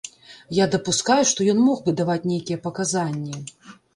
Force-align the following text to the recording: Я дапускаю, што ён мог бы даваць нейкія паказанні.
Я 0.57 0.65
дапускаю, 0.75 1.17
што 1.33 1.47
ён 1.53 1.59
мог 1.67 1.83
бы 1.89 1.95
даваць 2.01 2.27
нейкія 2.31 2.61
паказанні. 2.65 3.37